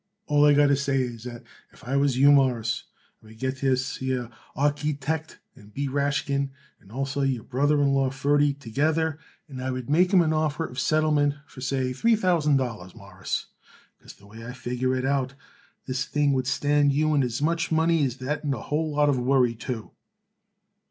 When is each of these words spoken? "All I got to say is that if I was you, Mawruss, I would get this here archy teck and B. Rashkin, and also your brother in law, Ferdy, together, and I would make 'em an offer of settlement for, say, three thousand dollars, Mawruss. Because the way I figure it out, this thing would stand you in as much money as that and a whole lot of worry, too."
"All 0.25 0.43
I 0.45 0.55
got 0.55 0.65
to 0.69 0.75
say 0.75 0.99
is 1.03 1.25
that 1.25 1.43
if 1.71 1.83
I 1.83 1.95
was 1.95 2.17
you, 2.17 2.31
Mawruss, 2.31 2.85
I 3.21 3.27
would 3.27 3.37
get 3.37 3.57
this 3.61 3.97
here 3.97 4.31
archy 4.55 4.95
teck 4.95 5.37
and 5.55 5.71
B. 5.71 5.87
Rashkin, 5.87 6.49
and 6.79 6.91
also 6.91 7.21
your 7.21 7.43
brother 7.43 7.79
in 7.79 7.89
law, 7.93 8.09
Ferdy, 8.09 8.55
together, 8.55 9.19
and 9.47 9.61
I 9.61 9.69
would 9.69 9.91
make 9.91 10.11
'em 10.11 10.21
an 10.21 10.33
offer 10.33 10.65
of 10.65 10.79
settlement 10.79 11.35
for, 11.45 11.61
say, 11.61 11.93
three 11.93 12.15
thousand 12.15 12.57
dollars, 12.57 12.95
Mawruss. 12.95 13.45
Because 13.99 14.13
the 14.15 14.25
way 14.25 14.43
I 14.43 14.53
figure 14.53 14.95
it 14.95 15.05
out, 15.05 15.35
this 15.85 16.05
thing 16.05 16.33
would 16.33 16.47
stand 16.47 16.93
you 16.93 17.13
in 17.13 17.21
as 17.21 17.39
much 17.39 17.71
money 17.71 18.03
as 18.03 18.17
that 18.17 18.43
and 18.43 18.55
a 18.55 18.61
whole 18.63 18.91
lot 18.93 19.07
of 19.07 19.19
worry, 19.19 19.53
too." 19.53 19.91